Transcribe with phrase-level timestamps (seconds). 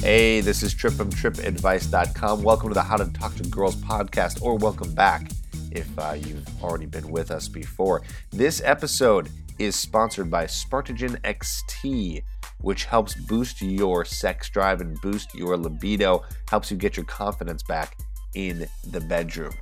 [0.00, 2.42] Hey, this is Tripp from trippadvice.com.
[2.42, 5.30] Welcome to the How to Talk to Girls podcast, or welcome back
[5.72, 8.00] if uh, you've already been with us before.
[8.30, 12.22] This episode is sponsored by Spartagen XT,
[12.62, 17.62] which helps boost your sex drive and boost your libido, helps you get your confidence
[17.62, 17.98] back
[18.34, 19.52] in the bedroom.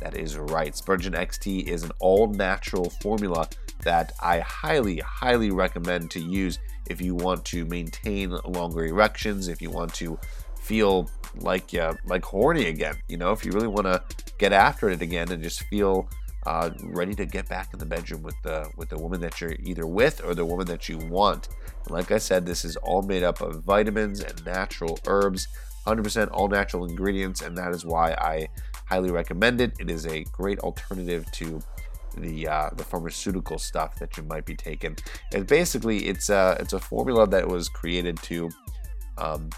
[0.00, 0.74] That is right.
[0.74, 3.48] Spartagen XT is an all natural formula
[3.82, 9.60] that I highly, highly recommend to use if you want to maintain longer erections, if
[9.60, 10.18] you want to
[10.60, 12.96] feel like uh, like horny again.
[13.08, 14.02] You know, if you really want to
[14.38, 16.08] get after it again and just feel
[16.46, 19.56] uh, ready to get back in the bedroom with the with the woman that you're
[19.60, 21.48] either with or the woman that you want.
[21.84, 25.48] And like I said, this is all made up of vitamins and natural herbs,
[25.86, 28.48] 100% all natural ingredients, and that is why I
[28.86, 29.72] highly recommend it.
[29.78, 31.60] It is a great alternative to
[32.16, 34.96] the uh, the pharmaceutical stuff that you might be taking.
[35.32, 38.50] And basically, it's a it's a formula that was created to
[39.18, 39.50] um,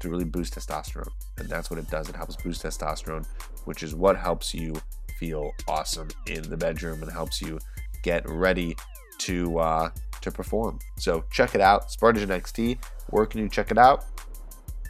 [0.00, 2.08] to really boost testosterone, and that's what it does.
[2.08, 3.26] It helps boost testosterone,
[3.64, 4.80] which is what helps you
[5.18, 7.58] feel awesome in the bedroom and helps you
[8.02, 8.74] get ready
[9.18, 9.90] to uh,
[10.22, 10.78] to perform.
[10.98, 12.78] So check it out, Spartagen XT.
[13.10, 14.04] Where can you check it out?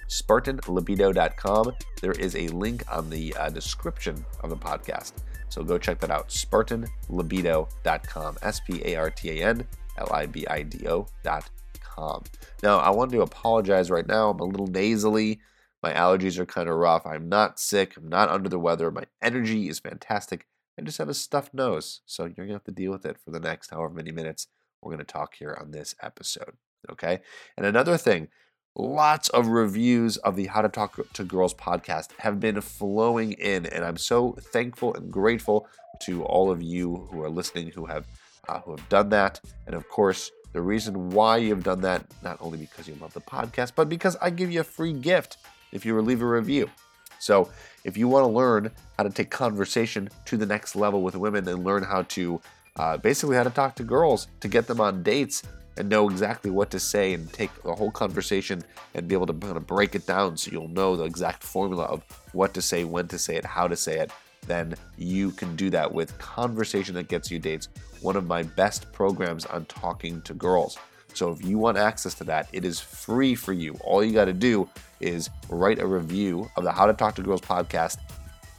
[0.08, 1.72] SpartanLibido.com.
[2.00, 5.12] There is a link on the uh, description of the podcast.
[5.51, 6.29] So go check that out.
[6.29, 8.39] SpartanLibido.com.
[8.43, 9.67] S P A R T A N
[9.98, 12.25] L I B I D O.com.
[12.62, 14.31] Now, I want to apologize right now.
[14.31, 15.41] I'm a little nasally.
[15.83, 17.07] My allergies are kind of rough.
[17.07, 17.97] I'm not sick.
[17.97, 18.91] I'm not under the weather.
[18.91, 20.47] My energy is fantastic.
[20.79, 22.01] I just have a stuffed nose.
[22.07, 24.47] So you're going to have to deal with it for the next however many minutes
[24.80, 26.55] we're going to talk here on this episode.
[26.91, 27.20] Okay.
[27.57, 28.29] And another thing,
[28.77, 33.67] lots of reviews of the How to Talk to Girls podcast have been flowing in,
[33.67, 35.69] and I'm so thankful and grateful
[36.03, 38.07] to all of you who are listening who have
[38.48, 39.41] uh, who have done that.
[39.67, 43.20] And of course, the reason why you've done that not only because you love the
[43.20, 45.36] podcast, but because I give you a free gift
[45.73, 46.70] if you leave a review.
[47.19, 47.51] So
[47.85, 51.47] if you want to learn how to take conversation to the next level with women
[51.47, 52.41] and learn how to
[52.77, 55.42] uh, basically how to talk to girls to get them on dates
[55.77, 58.63] and know exactly what to say and take the whole conversation
[58.95, 61.85] and be able to kind of break it down so you'll know the exact formula
[61.85, 64.11] of what to say, when to say it, how to say it,
[64.47, 67.69] then you can do that with Conversation That Gets You Dates,
[68.01, 70.79] one of my best programs on talking to girls.
[71.14, 73.75] So if you want access to that, it is free for you.
[73.85, 74.69] All you got to do
[75.01, 77.98] is write a review of the How to Talk to Girls podcast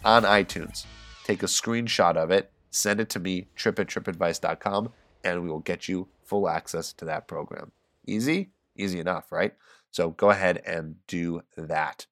[0.04, 0.86] on iTunes.
[1.24, 4.92] Take a screenshot of it, send it to me, tripp at trippadvice.com,
[5.24, 7.74] and we will get you full access to that program.
[8.08, 8.52] Easy?
[8.78, 9.54] Easy enough, right?
[9.92, 12.08] So go ahead and do that.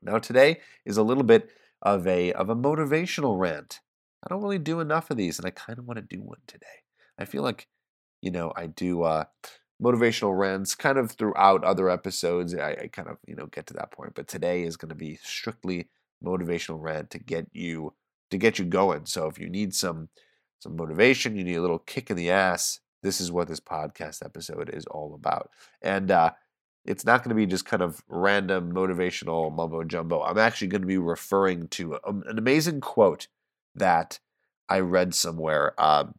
[0.00, 1.50] Now today is a little bit
[1.82, 3.80] of a of a motivational rant.
[4.24, 6.38] I don't really do enough of these, and I kind of want to do one
[6.46, 6.78] today.
[7.18, 7.68] I feel like,
[8.22, 9.24] you know, I do uh,
[9.82, 12.54] motivational rants kind of throughout other episodes.
[12.54, 14.94] I, I kind of you know get to that point, but today is going to
[14.94, 15.90] be strictly
[16.24, 17.92] motivational rant to get you
[18.30, 19.04] to get you going.
[19.04, 20.08] So if you need some
[20.58, 22.80] some motivation, you need a little kick in the ass.
[23.06, 25.50] This is what this podcast episode is all about,
[25.80, 26.32] and uh,
[26.84, 30.22] it's not going to be just kind of random motivational mumbo jumbo.
[30.22, 33.28] I'm actually going to be referring to a, an amazing quote
[33.76, 34.18] that
[34.68, 35.80] I read somewhere.
[35.80, 36.16] Um,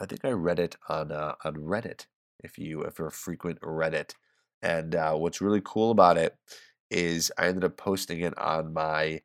[0.00, 2.06] I think I read it on uh, on Reddit.
[2.42, 4.14] If you if you're a frequent Reddit,
[4.62, 6.36] and uh, what's really cool about it
[6.90, 9.20] is I ended up posting it on my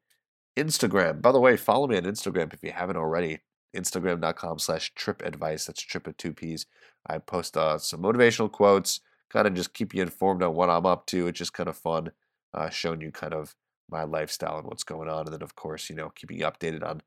[0.58, 1.22] Instagram.
[1.22, 3.40] By the way, follow me on Instagram if you haven't already.
[3.76, 5.66] Instagram.com slash trippadvice.
[5.66, 6.66] That's trip at two P's.
[7.08, 10.86] I post uh, some motivational quotes, kind of just keep you informed on what I'm
[10.86, 11.28] up to.
[11.28, 12.12] It's just kind of fun
[12.54, 13.56] uh, showing you kind of
[13.90, 15.26] my lifestyle and what's going on.
[15.26, 17.02] And then, of course, you know, keeping you updated on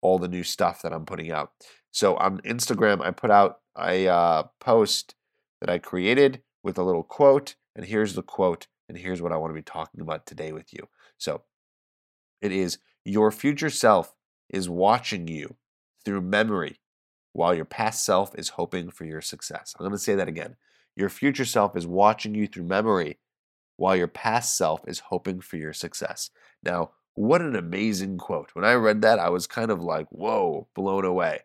[0.00, 1.52] all the new stuff that I'm putting out.
[1.90, 5.14] So on Instagram, I put out a uh, post
[5.60, 7.56] that I created with a little quote.
[7.76, 8.66] And here's the quote.
[8.88, 10.88] And here's what I want to be talking about today with you.
[11.18, 11.42] So
[12.40, 14.14] it is Your future self
[14.48, 15.56] is watching you
[16.04, 16.80] through memory
[17.32, 19.74] while your past self is hoping for your success.
[19.78, 20.56] I'm going to say that again.
[20.96, 23.18] Your future self is watching you through memory
[23.76, 26.30] while your past self is hoping for your success.
[26.62, 28.50] Now, what an amazing quote.
[28.54, 31.40] When I read that, I was kind of like, whoa, blown away.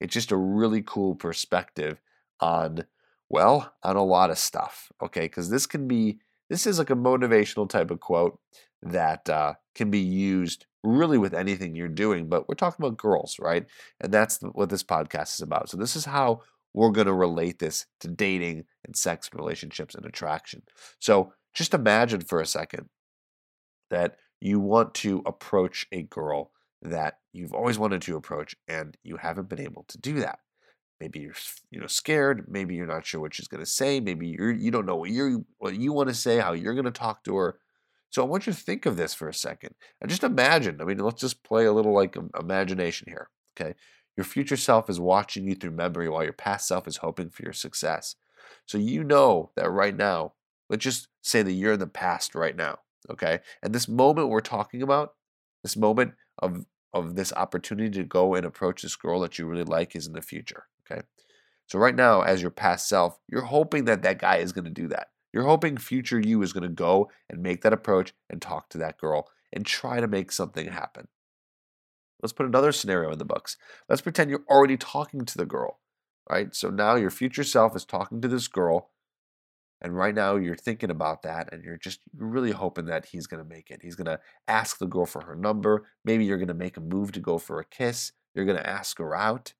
[0.00, 2.00] It's just a really cool perspective
[2.40, 2.84] on,
[3.28, 5.22] well, on a lot of stuff, okay?
[5.22, 8.38] Because this can be this is like a motivational type of quote
[8.82, 13.38] that uh, can be used really with anything you're doing, but we're talking about girls,
[13.38, 13.66] right?
[14.00, 15.68] And that's what this podcast is about.
[15.68, 16.42] So, this is how
[16.74, 20.62] we're going to relate this to dating and sex and relationships and attraction.
[21.00, 22.88] So, just imagine for a second
[23.90, 26.50] that you want to approach a girl
[26.82, 30.40] that you've always wanted to approach and you haven't been able to do that.
[31.00, 31.34] Maybe you're
[31.70, 34.70] you know scared, maybe you're not sure what she's going to say, maybe you're you
[34.70, 37.36] don't know what you what you want to say, how you're going to talk to
[37.36, 37.58] her.
[38.10, 40.80] So I want you to think of this for a second and just imagine.
[40.80, 43.74] I mean, let's just play a little like imagination here, okay?
[44.16, 47.42] Your future self is watching you through memory while your past self is hoping for
[47.42, 48.16] your success.
[48.64, 50.32] So you know that right now,
[50.70, 52.78] let's just say that you're in the past right now,
[53.10, 53.40] okay?
[53.62, 55.14] And this moment we're talking about,
[55.62, 59.64] this moment of of this opportunity to go and approach this girl that you really
[59.64, 61.02] like is in the future, okay?
[61.66, 64.70] So right now as your past self, you're hoping that that guy is going to
[64.70, 65.08] do that.
[65.36, 68.78] You're hoping future you is going to go and make that approach and talk to
[68.78, 71.08] that girl and try to make something happen.
[72.22, 73.58] Let's put another scenario in the books.
[73.86, 75.80] Let's pretend you're already talking to the girl,
[76.30, 76.54] right?
[76.54, 78.92] So now your future self is talking to this girl,
[79.82, 83.42] and right now you're thinking about that, and you're just really hoping that he's going
[83.42, 83.80] to make it.
[83.82, 85.84] He's going to ask the girl for her number.
[86.02, 88.12] Maybe you're going to make a move to go for a kiss.
[88.34, 89.52] You're going to ask her out.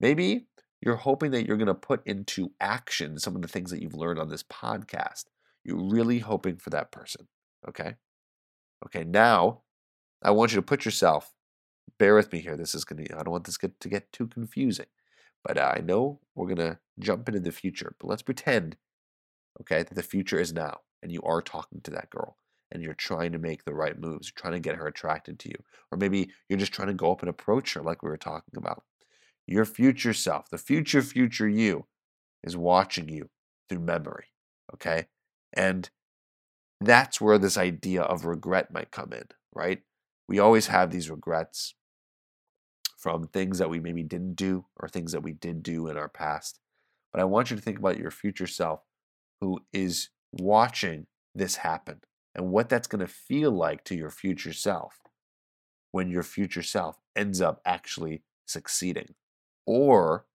[0.00, 0.46] Maybe
[0.84, 3.94] you're hoping that you're going to put into action some of the things that you've
[3.94, 5.24] learned on this podcast.
[5.64, 7.26] You're really hoping for that person.
[7.66, 7.94] Okay.
[8.84, 9.02] Okay.
[9.02, 9.62] Now,
[10.22, 11.32] I want you to put yourself,
[11.98, 12.54] bear with me here.
[12.54, 14.86] This is going to, I don't want this get, to get too confusing,
[15.42, 18.76] but uh, I know we're going to jump into the future, but let's pretend,
[19.62, 22.36] okay, that the future is now and you are talking to that girl
[22.70, 25.56] and you're trying to make the right moves, trying to get her attracted to you.
[25.90, 28.58] Or maybe you're just trying to go up and approach her like we were talking
[28.58, 28.82] about.
[29.46, 31.86] Your future self, the future, future you,
[32.42, 33.28] is watching you
[33.68, 34.26] through memory.
[34.72, 35.06] Okay.
[35.52, 35.88] And
[36.80, 39.24] that's where this idea of regret might come in,
[39.54, 39.82] right?
[40.28, 41.74] We always have these regrets
[42.96, 46.08] from things that we maybe didn't do or things that we did do in our
[46.08, 46.58] past.
[47.12, 48.80] But I want you to think about your future self
[49.40, 52.00] who is watching this happen
[52.34, 54.98] and what that's going to feel like to your future self
[55.92, 59.14] when your future self ends up actually succeeding
[59.66, 60.26] or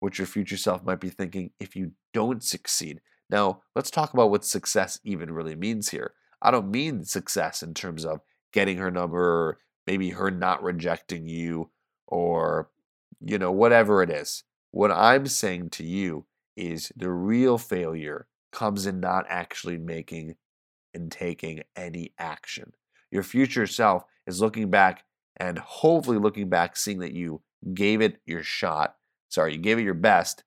[0.00, 3.00] what your future self might be thinking if you don't succeed.
[3.30, 6.12] Now, let's talk about what success even really means here.
[6.42, 8.20] I don't mean success in terms of
[8.52, 11.70] getting her number, maybe her not rejecting you,
[12.06, 12.70] or,
[13.20, 14.44] you know, whatever it is.
[14.70, 16.26] What I'm saying to you
[16.56, 20.36] is the real failure comes in not actually making
[20.92, 22.72] and taking any action.
[23.10, 25.04] Your future self is looking back
[25.36, 27.40] and hopefully looking back, seeing that you
[27.72, 28.96] gave it your shot.
[29.28, 30.44] Sorry, you gave it your best,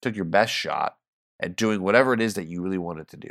[0.00, 0.96] took your best shot
[1.40, 3.30] at doing whatever it is that you really wanted to do,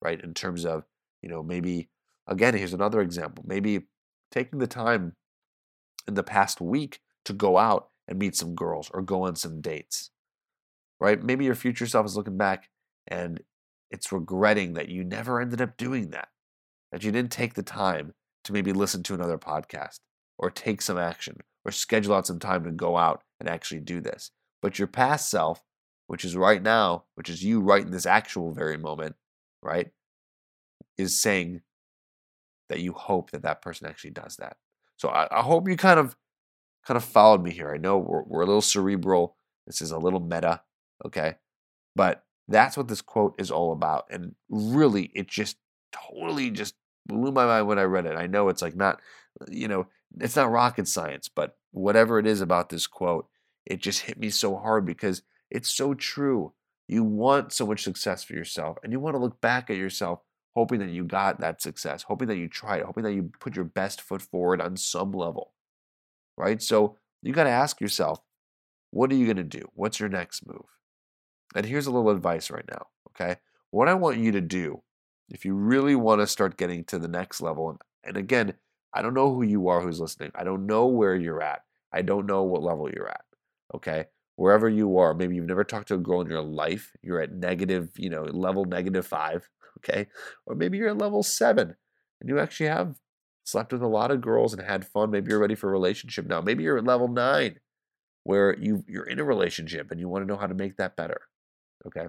[0.00, 0.20] right?
[0.22, 0.84] In terms of,
[1.22, 1.88] you know, maybe,
[2.26, 3.44] again, here's another example.
[3.46, 3.86] Maybe
[4.30, 5.14] taking the time
[6.06, 9.60] in the past week to go out and meet some girls or go on some
[9.60, 10.10] dates,
[11.00, 11.22] right?
[11.22, 12.70] Maybe your future self is looking back
[13.06, 13.40] and
[13.90, 16.28] it's regretting that you never ended up doing that,
[16.92, 18.14] that you didn't take the time
[18.44, 20.00] to maybe listen to another podcast
[20.38, 24.00] or take some action or schedule out some time to go out and actually do
[24.00, 24.30] this.
[24.62, 25.62] But your past self,
[26.06, 29.16] which is right now, which is you right in this actual very moment,
[29.62, 29.90] right,
[30.96, 31.62] is saying
[32.68, 34.56] that you hope that that person actually does that.
[34.96, 36.16] So I, I hope you kind of
[36.86, 37.72] kind of followed me here.
[37.72, 39.36] I know we're, we're a little cerebral.
[39.66, 40.62] This is a little meta,
[41.04, 41.36] okay?
[41.94, 44.06] But that's what this quote is all about.
[44.10, 45.56] And really, it just
[45.92, 46.74] totally just
[47.06, 48.16] blew my mind when I read it.
[48.16, 49.00] I know it's like not,
[49.50, 49.86] you know,
[50.20, 53.28] it's not rocket science, but whatever it is about this quote,
[53.66, 56.52] it just hit me so hard because it's so true.
[56.86, 60.20] You want so much success for yourself, and you want to look back at yourself
[60.58, 63.64] hoping that you got that success, hoping that you tried, hoping that you put your
[63.64, 65.52] best foot forward on some level,
[66.36, 66.60] right?
[66.60, 68.20] So you got to ask yourself,
[68.90, 69.68] what are you going to do?
[69.74, 70.64] What's your next move?
[71.54, 73.36] And here's a little advice right now, okay?
[73.70, 74.82] What I want you to do,
[75.28, 78.54] if you really want to start getting to the next level, and, and again,
[78.94, 80.32] I don't know who you are who's listening.
[80.34, 81.62] I don't know where you're at.
[81.92, 83.24] I don't know what level you're at.
[83.74, 84.06] Okay.
[84.36, 86.92] Wherever you are, maybe you've never talked to a girl in your life.
[87.02, 89.48] You're at negative, you know, level negative five.
[89.78, 90.08] Okay.
[90.44, 91.76] Or maybe you're at level seven
[92.20, 92.96] and you actually have
[93.44, 95.12] slept with a lot of girls and had fun.
[95.12, 96.40] Maybe you're ready for a relationship now.
[96.40, 97.60] Maybe you're at level nine
[98.24, 100.96] where you you're in a relationship and you want to know how to make that
[100.96, 101.20] better.
[101.86, 102.08] Okay.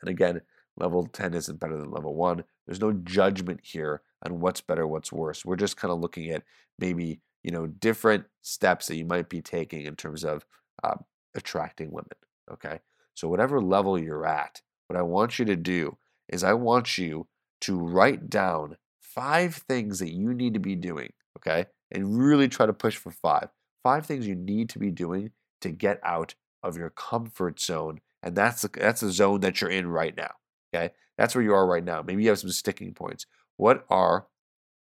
[0.00, 0.40] And again,
[0.76, 2.44] level 10 isn't better than level 1.
[2.66, 5.44] There's no judgment here on what's better, what's worse.
[5.44, 6.42] We're just kind of looking at
[6.78, 10.44] maybe, you know, different steps that you might be taking in terms of
[10.82, 10.96] uh,
[11.34, 12.16] attracting women.
[12.50, 12.80] Okay.
[13.14, 15.96] So, whatever level you're at, what I want you to do
[16.28, 17.26] is I want you
[17.62, 21.66] to write down five things that you need to be doing, okay?
[21.90, 23.48] And really try to push for five.
[23.82, 28.00] Five things you need to be doing to get out of your comfort zone.
[28.22, 30.32] And that's the, that's the zone that you're in right now,
[30.74, 30.92] okay?
[31.16, 32.02] That's where you are right now.
[32.02, 33.26] Maybe you have some sticking points.
[33.56, 34.26] What are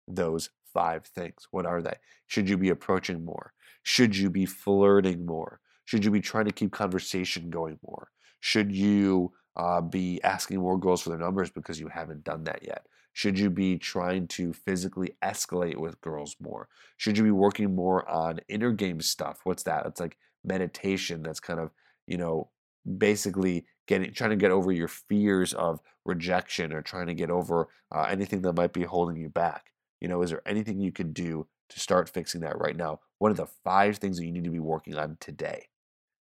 [0.06, 1.46] those five things?
[1.50, 1.96] What are they?
[2.26, 3.52] Should you be approaching more?
[3.82, 5.60] Should you be flirting more?
[5.84, 8.10] Should you be trying to keep conversation going more?
[8.40, 12.62] Should you uh, be asking more girls for their numbers because you haven't done that
[12.62, 12.86] yet?
[13.12, 16.68] Should you be trying to physically escalate with girls more?
[16.98, 19.40] Should you be working more on inner game stuff?
[19.44, 19.86] What's that?
[19.86, 21.22] It's like meditation.
[21.22, 21.70] That's kind of,
[22.06, 22.50] you know,
[22.96, 27.68] basically getting trying to get over your fears of rejection or trying to get over
[27.94, 29.72] uh, anything that might be holding you back.
[30.00, 33.00] You know, is there anything you can do to start fixing that right now?
[33.18, 35.68] What are the five things that you need to be working on today?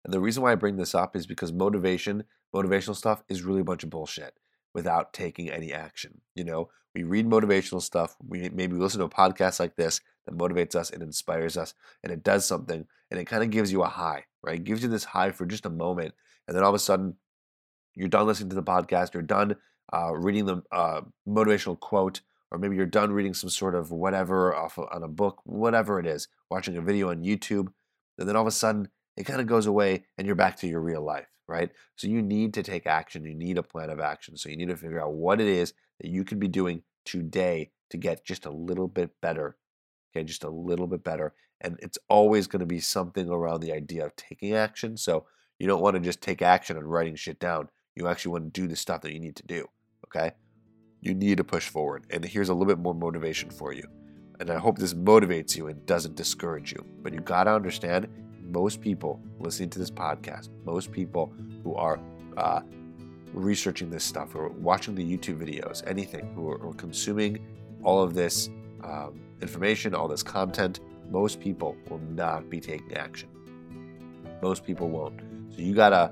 [0.04, 3.62] And the reason why I bring this up is because motivation, motivational stuff is really
[3.62, 4.36] a bunch of bullshit
[4.74, 6.22] without taking any action.
[6.36, 10.38] You know, we read motivational stuff, we maybe listen to a podcast like this that
[10.38, 13.82] motivates us and inspires us and it does something and it kind of gives you
[13.84, 14.56] a high, right?
[14.56, 16.14] It gives you this high for just a moment
[16.48, 17.16] and then all of a sudden
[17.96, 19.56] you're done listening to the podcast, you're done
[19.94, 22.22] uh, reading the uh, motivational quote,
[22.52, 26.00] or maybe you're done reading some sort of whatever off of, on a book, whatever
[26.00, 27.68] it is, watching a video on YouTube,
[28.18, 30.68] and then all of a sudden it kind of goes away and you're back to
[30.68, 31.70] your real life, right?
[31.96, 33.26] So you need to take action.
[33.26, 34.38] You need a plan of action.
[34.38, 37.72] So you need to figure out what it is that you can be doing today
[37.92, 39.58] to get just a little bit better.
[40.16, 41.34] Okay, just a little bit better.
[41.62, 44.98] And it's always going to be something around the idea of taking action.
[44.98, 45.26] So
[45.64, 47.70] you don't want to just take action and writing shit down.
[47.96, 49.66] You actually want to do the stuff that you need to do.
[50.08, 50.34] Okay?
[51.00, 52.06] You need to push forward.
[52.10, 53.88] And here's a little bit more motivation for you.
[54.42, 56.86] And I hope this motivates you and doesn't discourage you.
[57.02, 58.10] But you got to understand
[58.42, 61.98] most people listening to this podcast, most people who are
[62.36, 62.60] uh,
[63.32, 67.40] researching this stuff or watching the YouTube videos, anything, who are, consuming
[67.84, 68.50] all of this
[68.84, 73.30] um, information, all this content, most people will not be taking action.
[74.42, 75.33] Most people won't.
[75.56, 76.12] So you gotta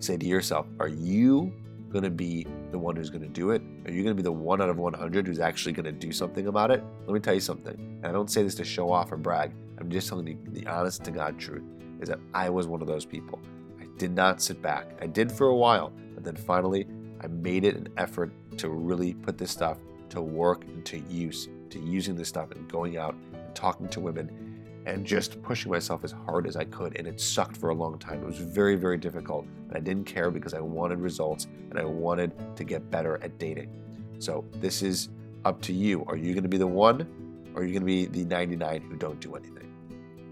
[0.00, 1.52] say to yourself, are you
[1.92, 3.62] to be the one who's to do it?
[3.84, 6.70] Are you to be the one out of 100 who's actually to do something about
[6.70, 6.84] it?
[7.06, 7.74] Let me tell you something.
[7.74, 9.52] And I don't say this to show off or brag.
[9.78, 11.64] I'm just telling you the honest to God truth
[12.00, 13.40] is that I was one of those people.
[13.80, 14.98] I did not sit back.
[15.00, 16.86] I did for a while, but then finally
[17.20, 19.78] I made it an effort to really put this stuff
[20.10, 24.00] to work and to use, to using this stuff and going out and talking to
[24.00, 24.49] women
[24.86, 26.96] and just pushing myself as hard as I could.
[26.96, 28.22] And it sucked for a long time.
[28.22, 29.46] It was very, very difficult.
[29.68, 33.38] And I didn't care because I wanted results and I wanted to get better at
[33.38, 33.70] dating.
[34.18, 35.08] So this is
[35.44, 36.04] up to you.
[36.06, 37.06] Are you going to be the one
[37.54, 39.72] or are you going to be the 99 who don't do anything?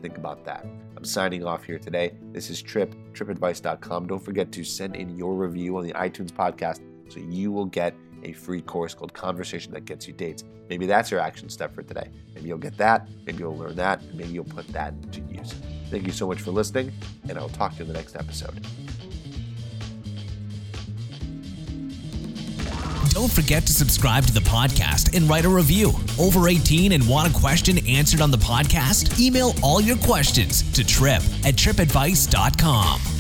[0.03, 0.65] Think about that.
[0.97, 2.13] I'm signing off here today.
[2.33, 4.07] This is Tripp, trippadvice.com.
[4.07, 7.95] Don't forget to send in your review on the iTunes podcast so you will get
[8.23, 10.45] a free course called Conversation That Gets You Dates.
[10.69, 12.09] Maybe that's your action step for today.
[12.35, 15.55] Maybe you'll get that, maybe you'll learn that, maybe you'll put that to use.
[15.91, 16.93] Thank you so much for listening,
[17.29, 18.67] and I'll talk to you in the next episode.
[23.19, 25.93] Don't forget to subscribe to the podcast and write a review.
[26.21, 29.19] Over 18 and want a question answered on the podcast?
[29.19, 33.18] Email all your questions to tripp at trippadvice.com.